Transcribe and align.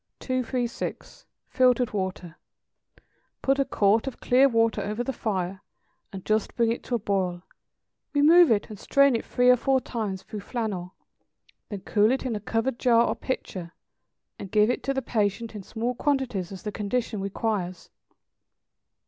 236. 0.19 1.27
=Filtered 1.47 1.93
Water.= 1.93 2.35
Put 3.43 3.59
a 3.59 3.65
quart 3.65 4.07
of 4.07 4.19
clear 4.19 4.49
water 4.49 4.81
over 4.81 5.03
the 5.03 5.13
fire, 5.13 5.61
and 6.11 6.25
just 6.25 6.55
bring 6.55 6.71
it 6.71 6.81
to 6.85 6.95
a 6.95 6.97
boil; 6.97 7.43
remove 8.11 8.49
it, 8.49 8.67
and 8.71 8.79
strain 8.79 9.15
it 9.15 9.23
three 9.23 9.51
or 9.51 9.55
four 9.55 9.79
times 9.79 10.23
through 10.23 10.39
flannel; 10.39 10.95
then 11.69 11.81
cool 11.81 12.11
it 12.11 12.25
in 12.25 12.35
a 12.35 12.39
covered 12.39 12.79
jar 12.79 13.05
or 13.07 13.15
pitcher, 13.15 13.73
and 14.39 14.49
give 14.49 14.71
it 14.71 14.81
to 14.81 14.93
the 14.95 15.03
patient 15.03 15.53
in 15.53 15.61
small 15.61 15.93
quantities 15.93 16.51
as 16.51 16.63
the 16.63 16.71
condition 16.71 17.21
requires. 17.21 17.91